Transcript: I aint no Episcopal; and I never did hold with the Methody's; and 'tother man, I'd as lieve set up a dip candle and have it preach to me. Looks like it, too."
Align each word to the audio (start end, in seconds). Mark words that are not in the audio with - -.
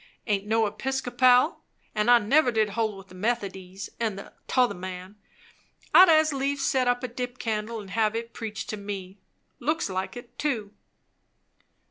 I 0.27 0.31
aint 0.31 0.47
no 0.47 0.65
Episcopal; 0.65 1.59
and 1.93 2.09
I 2.09 2.17
never 2.17 2.51
did 2.51 2.71
hold 2.71 2.97
with 2.97 3.09
the 3.09 3.13
Methody's; 3.13 3.91
and 3.99 4.31
'tother 4.47 4.73
man, 4.73 5.15
I'd 5.93 6.09
as 6.09 6.33
lieve 6.33 6.59
set 6.59 6.87
up 6.87 7.03
a 7.03 7.07
dip 7.07 7.37
candle 7.37 7.79
and 7.79 7.91
have 7.91 8.15
it 8.15 8.33
preach 8.33 8.65
to 8.67 8.77
me. 8.77 9.19
Looks 9.59 9.91
like 9.91 10.17
it, 10.17 10.39
too." 10.39 10.73